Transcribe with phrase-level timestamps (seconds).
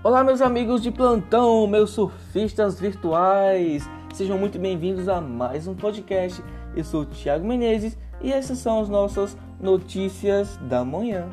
[0.00, 3.82] Olá, meus amigos de plantão, meus surfistas virtuais,
[4.14, 6.40] sejam muito bem-vindos a mais um podcast.
[6.76, 11.28] Eu sou o Thiago Menezes e essas são as nossas notícias da manhã.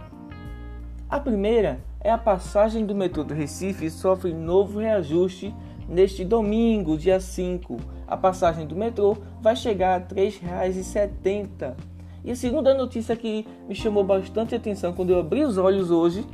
[1.08, 5.54] A primeira é a passagem do metrô do Recife sofre novo reajuste
[5.88, 7.78] neste domingo, dia 5.
[8.08, 11.76] A passagem do metrô vai chegar a R$ 3,70.
[12.24, 16.26] E a segunda notícia que me chamou bastante atenção quando eu abri os olhos hoje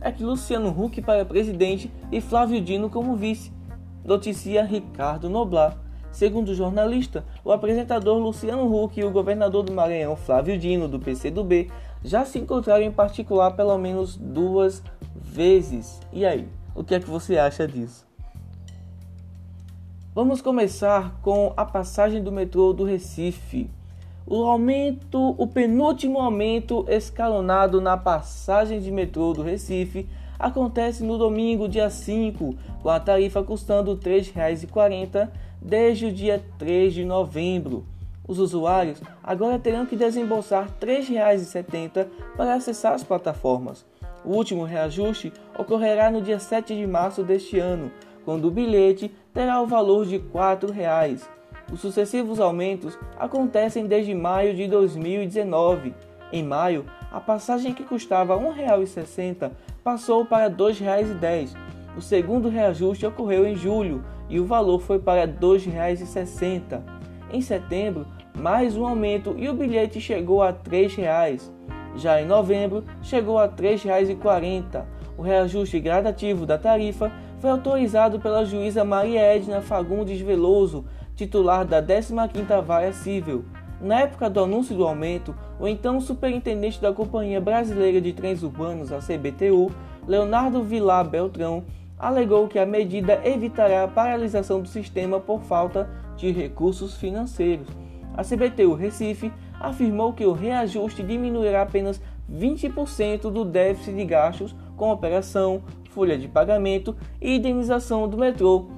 [0.00, 3.52] é que Luciano Huck para presidente e Flávio Dino como vice,
[4.04, 5.76] noticia Ricardo Noblar.
[6.10, 10.98] Segundo o jornalista, o apresentador Luciano Huck e o governador do Maranhão, Flávio Dino, do
[10.98, 11.70] PCdoB,
[12.02, 14.82] já se encontraram em particular pelo menos duas
[15.14, 16.00] vezes.
[16.12, 18.06] E aí, o que é que você acha disso?
[20.14, 23.70] Vamos começar com a passagem do metrô do Recife.
[24.30, 30.06] O aumento, o penúltimo aumento escalonado na passagem de metrô do Recife
[30.38, 35.30] acontece no domingo, dia 5, com a tarifa custando R$ 3,40
[35.62, 37.86] desde o dia 3 de novembro.
[38.28, 43.86] Os usuários agora terão que desembolsar R$ 3,70 para acessar as plataformas.
[44.22, 47.90] O último reajuste ocorrerá no dia 7 de março deste ano,
[48.26, 51.37] quando o bilhete terá o valor de R$ 4,00.
[51.72, 55.94] Os sucessivos aumentos acontecem desde maio de 2019.
[56.32, 59.50] Em maio, a passagem que custava R$ 1,60
[59.84, 61.54] passou para R$ 2,10.
[61.96, 66.80] O segundo reajuste ocorreu em julho e o valor foi para R$ 2,60.
[67.30, 68.06] Em setembro,
[68.38, 71.50] mais um aumento e o bilhete chegou a R$ 3,00.
[71.96, 74.84] Já em novembro, chegou a R$ 3,40.
[75.18, 80.84] O reajuste gradativo da tarifa foi autorizado pela juíza Maria Edna Fagundes Veloso
[81.18, 83.44] titular da 15ª Vara Civil.
[83.80, 88.92] Na época do anúncio do aumento, o então superintendente da Companhia Brasileira de Trens Urbanos,
[88.92, 89.68] a CBTU,
[90.06, 91.64] Leonardo Vilar Beltrão,
[91.98, 97.66] alegou que a medida evitará a paralisação do sistema por falta de recursos financeiros.
[98.16, 102.00] A CBTU Recife afirmou que o reajuste diminuirá apenas
[102.32, 108.77] 20% do déficit de gastos com operação, folha de pagamento e indenização do metrô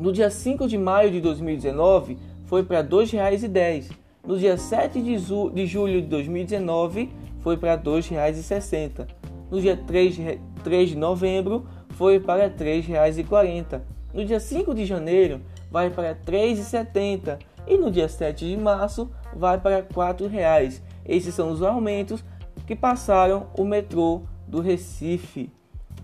[0.00, 2.16] no dia 5 de maio de 2019,
[2.46, 3.90] foi para R$ 2,10.
[4.26, 9.06] No dia 7 de, de julho de 2019, foi para R$ 2,60.
[9.50, 13.82] No dia 3, 3 de novembro, foi para R$ 3,40.
[14.14, 17.38] No dia 5 de janeiro, vai para R$ 3,70.
[17.66, 20.80] E no dia 7 de março, vai para R$ 4,00.
[21.04, 22.24] Esses são os aumentos
[22.66, 25.52] que passaram o metrô do Recife.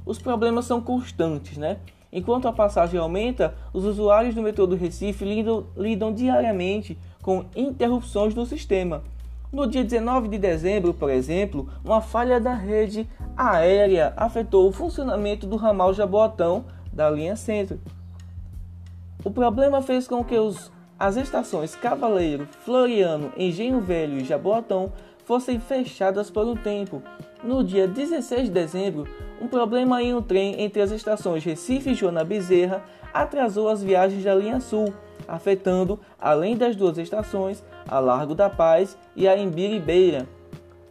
[0.05, 1.79] Os problemas são constantes, né?
[2.17, 8.35] Enquanto a passagem aumenta, os usuários do metrô do Recife lidam, lidam diariamente com interrupções
[8.35, 9.03] no sistema.
[9.53, 13.07] No dia 19 de dezembro, por exemplo, uma falha da rede
[13.37, 17.79] aérea afetou o funcionamento do ramal Jaboatão da linha Centro.
[19.23, 24.91] O problema fez com que os, as estações Cavaleiro, Floriano, Engenho Velho e Jaboatão
[25.27, 27.03] fossem fechadas por um tempo.
[27.45, 29.07] No dia 16 de dezembro,
[29.41, 32.83] um problema em um trem entre as estações Recife e Joana Bezerra
[33.13, 34.93] atrasou as viagens da linha Sul,
[35.27, 40.27] afetando, além das duas estações, a Largo da Paz e a Embiribeira.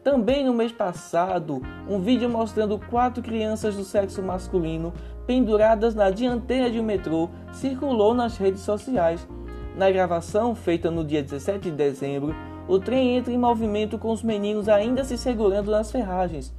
[0.03, 4.94] Também no mês passado, um vídeo mostrando quatro crianças do sexo masculino
[5.25, 9.27] penduradas na dianteira de um metrô circulou nas redes sociais.
[9.75, 12.35] Na gravação, feita no dia 17 de dezembro,
[12.67, 16.53] o trem entra em movimento com os meninos ainda se segurando nas ferragens.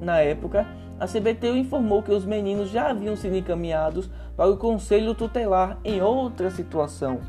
[0.00, 0.66] Na época,
[0.98, 6.02] a CBTU informou que os meninos já haviam sido encaminhados para o Conselho Tutelar em
[6.02, 7.20] outra situação.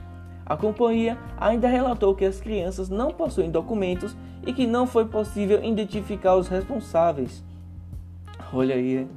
[0.46, 4.16] A companhia ainda relatou que as crianças não possuem documentos
[4.46, 7.44] e que não foi possível identificar os responsáveis.
[8.52, 9.08] Olha aí.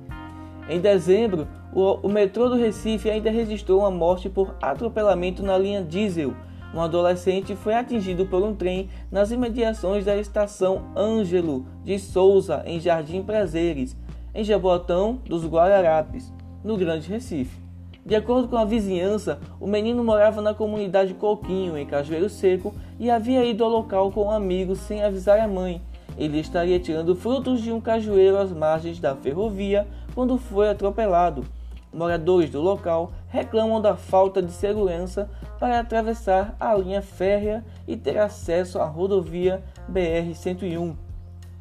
[0.68, 5.82] Em dezembro, o, o metrô do Recife ainda registrou uma morte por atropelamento na linha
[5.82, 6.34] diesel.
[6.74, 12.78] Um adolescente foi atingido por um trem nas imediações da estação Ângelo de Souza, em
[12.78, 13.96] Jardim Prazeres,
[14.34, 16.32] em Jaboatão dos Guararapes,
[16.64, 17.60] no Grande Recife.
[18.04, 23.08] De acordo com a vizinhança, o menino morava na comunidade Coquinho, em Cajueiro Seco, e
[23.08, 25.80] havia ido ao local com um amigo sem avisar a mãe.
[26.18, 31.44] Ele estaria tirando frutos de um cajueiro às margens da ferrovia quando foi atropelado.
[31.92, 35.30] Moradores do local reclamam da falta de segurança
[35.60, 41.11] para atravessar a linha férrea e ter acesso à rodovia BR-101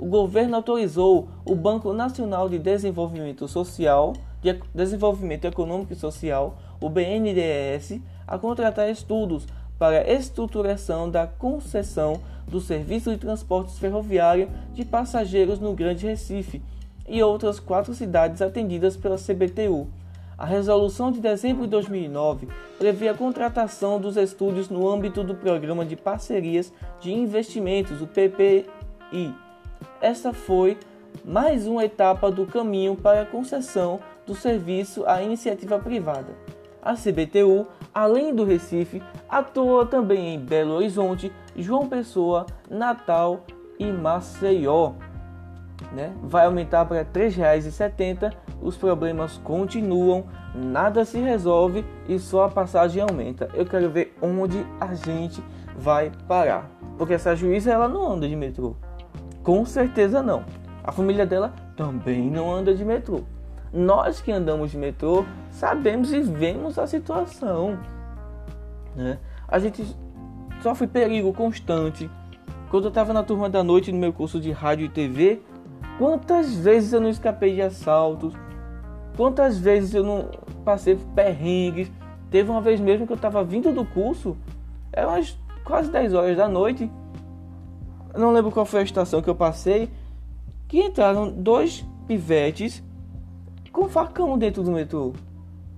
[0.02, 6.90] o governo autorizou o Banco Nacional de Desenvolvimento Social, de Desenvolvimento Econômico e Social, o
[6.90, 9.46] BNDES, a contratar estudos
[9.78, 16.64] para a estruturação da concessão do serviço de transportes ferroviário de passageiros no Grande Recife.
[17.08, 19.88] e outras quatro cidades atendidas pela CBTU.
[20.38, 22.48] A resolução de dezembro de 2009
[22.80, 29.51] prevê a contratação dos estúdios no âmbito do Programa de Parcerias de Investimentos, o PPI.
[30.02, 30.80] Esta foi
[31.24, 36.34] mais uma etapa do caminho para a concessão do serviço à iniciativa privada.
[36.82, 43.42] A CBTU, além do Recife, atua também em Belo Horizonte, João Pessoa, Natal
[43.78, 44.94] e Maceió.
[45.94, 46.12] Né?
[46.24, 48.34] Vai aumentar para R$ 3,70.
[48.60, 50.26] Os problemas continuam,
[50.56, 53.50] nada se resolve e só a passagem aumenta.
[53.54, 55.44] Eu quero ver onde a gente
[55.78, 56.68] vai parar.
[56.98, 58.76] Porque essa juíza ela não anda de metrô.
[59.44, 60.44] Com certeza não.
[60.84, 63.22] A família dela também não anda de metrô.
[63.74, 67.80] Nós que andamos de metrô sabemos e vemos a situação.
[68.96, 69.18] Né?
[69.48, 69.86] A gente
[70.62, 72.10] sofre perigo constante.
[72.70, 75.42] Quando eu estava na turma da noite no meu curso de rádio e TV,
[75.98, 78.34] quantas vezes eu não escapei de assaltos?
[79.16, 80.30] Quantas vezes eu não
[80.64, 81.92] passei perrengues?
[82.30, 84.38] Teve uma vez mesmo que eu estava vindo do curso,
[84.94, 85.22] eram
[85.66, 86.90] quase 10 horas da noite.
[88.16, 89.90] Não lembro qual foi a estação que eu passei
[90.68, 92.84] que entraram dois pivetes
[93.72, 95.14] com facão dentro do metrô.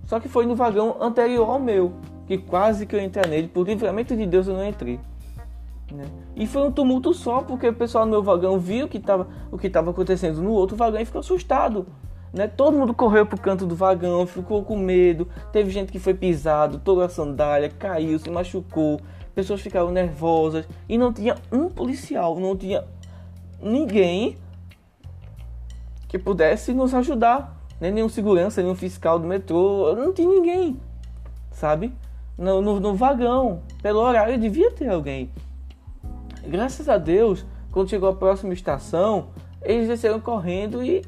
[0.06, 1.94] Só que foi no vagão anterior ao meu,
[2.28, 5.00] que quase que eu entrei nele, por livramento de Deus eu não entrei.
[5.92, 6.06] Né?
[6.36, 9.58] E foi um tumulto só, porque o pessoal no meu vagão viu que tava, o
[9.58, 11.86] que estava acontecendo no outro vagão e ficou assustado.
[12.34, 12.48] Né?
[12.48, 15.28] Todo mundo correu pro canto do vagão, ficou com medo.
[15.52, 19.00] Teve gente que foi pisado, toda a sandália, caiu, se machucou.
[19.36, 22.84] Pessoas ficaram nervosas e não tinha um policial, não tinha
[23.62, 24.38] ninguém
[26.08, 27.60] que pudesse nos ajudar.
[27.82, 30.80] Nem nenhum segurança, nenhum fiscal do metrô, não tinha ninguém,
[31.52, 31.92] sabe?
[32.38, 35.30] No, no, no vagão, pelo horário devia ter alguém.
[36.48, 39.30] Graças a Deus, quando chegou a próxima estação,
[39.62, 41.04] eles desceram correndo e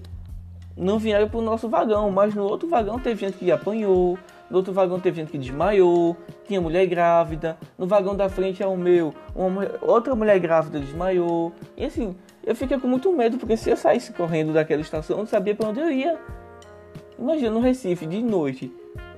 [0.76, 4.18] não vieram para o nosso vagão, mas no outro vagão teve gente que apanhou,
[4.50, 6.16] no outro vagão teve gente que desmaiou,
[6.48, 11.52] tinha mulher grávida, no vagão da frente é o meu, uma, outra mulher grávida desmaiou.
[11.76, 12.16] E assim,
[12.46, 15.56] eu fiquei com muito medo, porque se eu saísse correndo daquela estação, eu não sabia
[15.56, 16.20] para onde eu ia.
[17.18, 18.72] Imagina no Recife, de noite,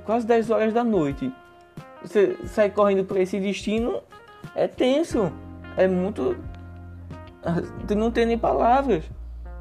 [0.05, 1.31] quase 10 horas da noite.
[2.01, 4.01] Você sair correndo para esse destino
[4.55, 5.31] é tenso,
[5.75, 6.37] é muito.
[7.95, 9.03] Não tem nem palavras.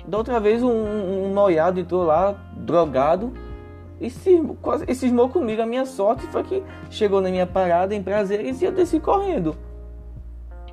[0.07, 3.33] Da outra vez, um, um noiado entrou lá, drogado,
[4.01, 4.11] e
[4.95, 5.63] cismou, comigo.
[5.63, 9.57] A minha sorte foi que chegou na minha parada em prazeres e eu desci correndo.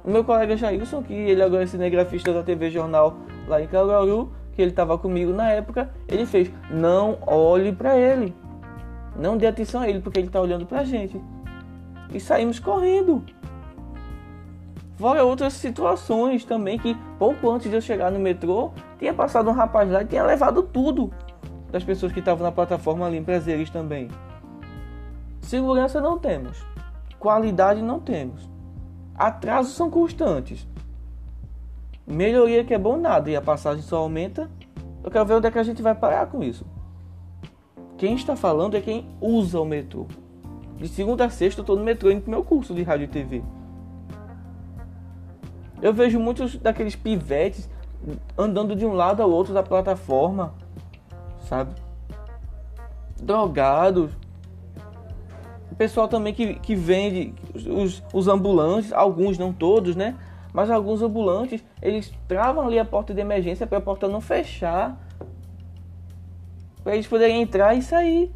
[0.04, 3.16] O meu colega Jailson, que ele agora é cinegrafista da TV Jornal
[3.48, 8.36] lá em Caruaru, que ele estava comigo na época, ele fez: não olhe para ele,
[9.18, 11.20] não dê atenção a ele, porque ele está olhando para a gente.
[12.14, 13.24] E saímos correndo.
[14.98, 19.54] Fora outras situações também que pouco antes de eu chegar no metrô, tinha passado um
[19.54, 21.12] rapaz lá e tinha levado tudo
[21.74, 24.08] das pessoas que estavam na plataforma ali prazeres também.
[25.42, 26.64] Segurança não temos,
[27.18, 28.48] qualidade não temos.
[29.16, 30.68] Atrasos são constantes.
[32.06, 34.52] Melhoria que é bom nada e a passagem só aumenta.
[35.04, 36.64] Eu quero ver onde é que a gente vai parar com isso.
[37.98, 40.06] Quem está falando é quem usa o metrô.
[40.78, 43.08] De segunda a sexta eu estou no metrô indo pro meu curso de rádio e
[43.08, 43.44] TV.
[45.82, 47.68] Eu vejo muitos daqueles pivetes
[48.38, 50.54] andando de um lado ao outro da plataforma,
[51.54, 51.76] sabe?
[53.22, 54.12] Drogados,
[55.72, 60.16] o pessoal também que, que vende os, os ambulantes, alguns não todos, né?
[60.52, 64.98] Mas alguns ambulantes, eles travam ali a porta de emergência para a porta não fechar.
[66.84, 68.32] Para eles poderem entrar e sair.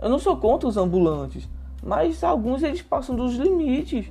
[0.00, 1.48] Eu não sou contra os ambulantes,
[1.82, 4.10] mas alguns eles passam dos limites.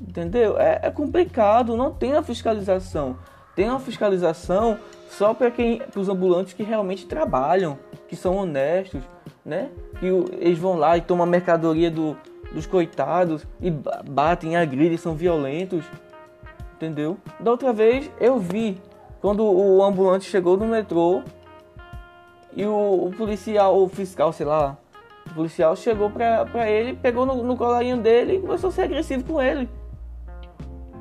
[0.00, 0.58] Entendeu?
[0.58, 3.16] É, é complicado, não tem a fiscalização.
[3.54, 4.78] Tem uma fiscalização
[5.08, 9.02] só para quem, os ambulantes que realmente trabalham, que são honestos,
[9.44, 9.70] né?
[9.98, 10.06] Que
[10.38, 12.16] eles vão lá e tomam a mercadoria do,
[12.52, 15.84] dos coitados e batem, agridem, são violentos,
[16.74, 17.16] entendeu?
[17.40, 18.80] Da outra vez eu vi
[19.20, 21.22] quando o ambulante chegou no metrô
[22.54, 24.76] e o, o policial, o fiscal, sei lá,
[25.30, 28.82] o policial chegou pra, pra ele, pegou no, no colarinho dele e começou a ser
[28.82, 29.68] agressivo com ele,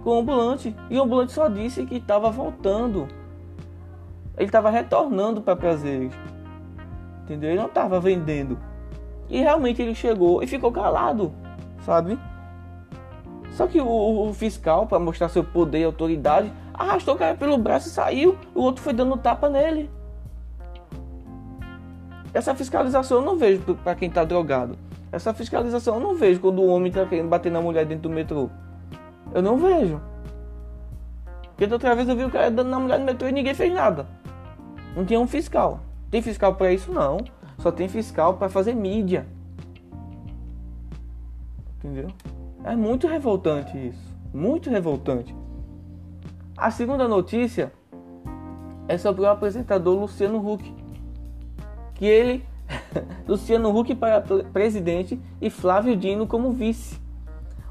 [0.03, 0.75] com o ambulante.
[0.89, 3.07] E o ambulante só disse que estava voltando,
[4.37, 6.13] ele estava retornando para prazeres
[7.25, 7.49] entendeu?
[7.49, 8.57] Ele não estava vendendo.
[9.29, 11.33] E realmente ele chegou e ficou calado,
[11.81, 12.17] sabe?
[13.51, 17.57] Só que o, o fiscal, para mostrar seu poder e autoridade, arrastou o cara pelo
[17.57, 18.37] braço e saiu.
[18.53, 19.89] O outro foi dando tapa nele.
[22.33, 24.77] Essa fiscalização eu não vejo para quem está drogado.
[25.11, 28.13] Essa fiscalização eu não vejo quando o homem está querendo bater na mulher dentro do
[28.13, 28.49] metrô.
[29.33, 30.01] Eu não vejo.
[31.47, 33.53] Porque da outra vez eu vi o cara dando na mulher no metrô e ninguém
[33.53, 34.05] fez nada.
[34.95, 35.81] Não tinha um fiscal.
[36.09, 36.91] Tem fiscal para isso?
[36.91, 37.17] Não.
[37.59, 39.27] Só tem fiscal para fazer mídia.
[41.77, 42.07] Entendeu?
[42.63, 44.15] É muito revoltante isso.
[44.33, 45.35] Muito revoltante.
[46.57, 47.71] A segunda notícia
[48.87, 50.73] é sobre o apresentador Luciano Huck.
[51.95, 52.45] Que ele,
[53.27, 56.99] Luciano Huck para presidente e Flávio Dino como vice.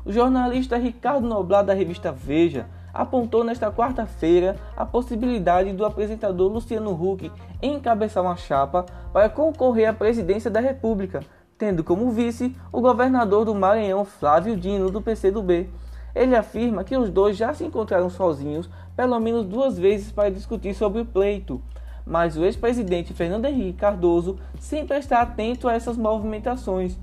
[0.05, 6.93] O jornalista Ricardo Noblar da revista Veja apontou nesta quarta-feira a possibilidade do apresentador Luciano
[6.93, 11.21] Huck encabeçar uma chapa para concorrer à presidência da República,
[11.59, 15.69] tendo como vice o governador do Maranhão Flávio Dino do PCdoB.
[16.15, 20.73] Ele afirma que os dois já se encontraram sozinhos pelo menos duas vezes para discutir
[20.73, 21.61] sobre o pleito,
[22.07, 26.97] mas o ex-presidente Fernando Henrique Cardoso sempre está atento a essas movimentações.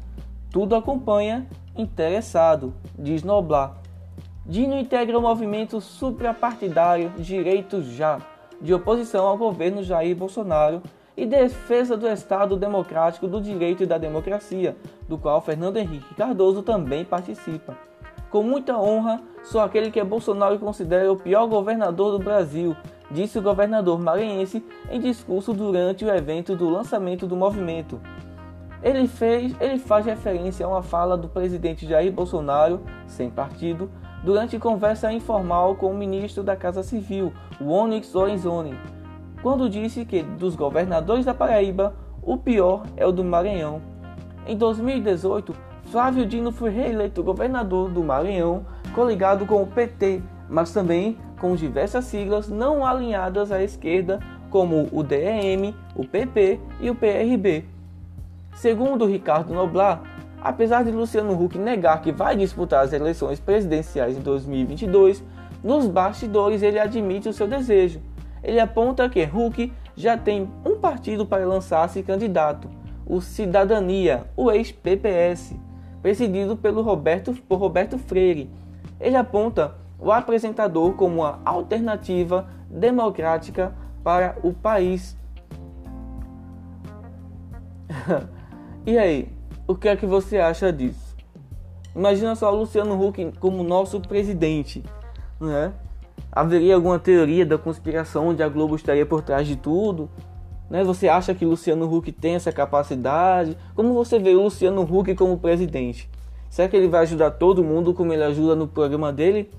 [0.50, 3.81] Tudo acompanha interessado, diz Noblar.
[4.44, 8.20] Dino integra o movimento suprapartidário Direito Já,
[8.60, 10.82] de oposição ao governo Jair Bolsonaro
[11.16, 14.76] e defesa do Estado Democrático do Direito e da Democracia,
[15.08, 17.78] do qual Fernando Henrique Cardoso também participa.
[18.32, 22.76] Com muita honra, sou aquele que Bolsonaro considera o pior governador do Brasil,
[23.12, 28.02] disse o governador maranhense em discurso durante o evento do lançamento do movimento.
[28.82, 33.92] Ele, fez, ele faz referência a uma fala do presidente Jair Bolsonaro, sem partido,
[34.24, 38.76] durante conversa informal com o ministro da Casa Civil, Onyx Lorenzoni,
[39.42, 43.82] quando disse que dos governadores da Paraíba, o pior é o do Maranhão.
[44.46, 45.54] Em 2018,
[45.86, 52.06] Flávio Dino foi reeleito governador do Maranhão, coligado com o PT, mas também com diversas
[52.06, 54.20] siglas não alinhadas à esquerda,
[54.52, 57.66] como o DEM, o PP e o PRB.
[58.54, 60.04] Segundo Ricardo Noblar,
[60.42, 65.24] Apesar de Luciano Huck negar que vai disputar as eleições presidenciais em 2022,
[65.64, 68.02] nos bastidores ele admite o seu desejo.
[68.44, 72.68] Ele aponta que Huck já tem um partido para lançar-se candidato,
[73.06, 75.56] o Cidadania, o ex-PPS,
[76.02, 78.50] presidido pelo Roberto, por Roberto Freire.
[79.00, 85.16] Ele aponta o apresentador como uma alternativa democrática para o país.
[88.88, 89.41] e aí?
[89.72, 91.16] O que é que você acha disso?
[91.96, 94.84] Imagina só Luciano Huck como nosso presidente,
[95.40, 95.72] né?
[96.30, 100.10] Haveria alguma teoria da conspiração onde a Globo estaria por trás de tudo?
[100.70, 100.84] Né?
[100.84, 103.58] Você acha que Luciano Huck tem essa capacidade?
[103.74, 106.10] Como você vê o Luciano Huck como presidente?
[106.50, 109.50] Será que ele vai ajudar todo mundo como ele ajuda no programa dele?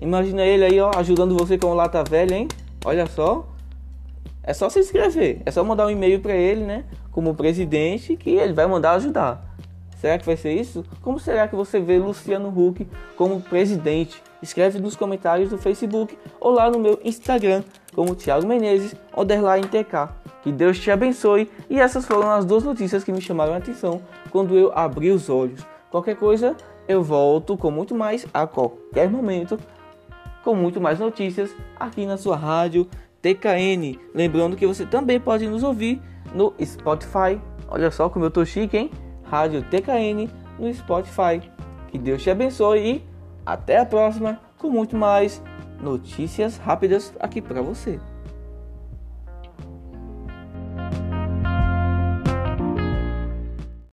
[0.00, 2.48] Imagina ele aí, ó, ajudando você com Lata Velha, hein?
[2.82, 3.46] Olha só.
[4.44, 6.84] É só se inscrever, é só mandar um e-mail para ele, né?
[7.12, 9.52] Como presidente, que ele vai mandar ajudar.
[10.00, 10.84] Será que vai ser isso?
[11.00, 12.84] Como será que você vê Luciano Huck
[13.16, 14.20] como presidente?
[14.42, 17.62] Escreve nos comentários do Facebook ou lá no meu Instagram,
[17.94, 20.08] como Thiago Menezes, underline TK.
[20.42, 21.48] Que Deus te abençoe.
[21.70, 25.30] E essas foram as duas notícias que me chamaram a atenção quando eu abri os
[25.30, 25.64] olhos.
[25.88, 26.56] Qualquer coisa,
[26.88, 29.56] eu volto com muito mais a qualquer momento,
[30.42, 32.88] com muito mais notícias aqui na sua rádio
[33.22, 33.98] TKN.
[34.14, 36.02] Lembrando que você também pode nos ouvir
[36.34, 37.40] no Spotify.
[37.68, 38.90] Olha só como eu tô chique, hein?
[39.22, 41.40] Rádio TKN no Spotify.
[41.88, 43.04] Que Deus te abençoe e
[43.46, 45.42] até a próxima com muito mais
[45.80, 47.98] notícias rápidas aqui para você.